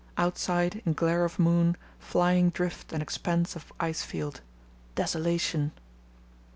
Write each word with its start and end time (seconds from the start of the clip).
Outside, 0.17 0.81
in 0.83 0.93
glare 0.93 1.23
of 1.25 1.37
moon, 1.37 1.77
flying 1.99 2.49
drift 2.49 2.91
and 2.91 3.03
expanse 3.03 3.55
of 3.55 3.71
ice 3.79 4.01
field. 4.01 4.41
Desolation! 4.95 5.73